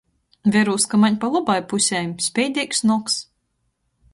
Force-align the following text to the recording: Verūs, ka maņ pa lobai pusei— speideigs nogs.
Verūs, 0.53 0.85
ka 0.93 0.99
maņ 1.03 1.17
pa 1.25 1.29
lobai 1.35 1.57
pusei— 1.73 2.01
speideigs 2.29 2.83
nogs. 2.93 3.19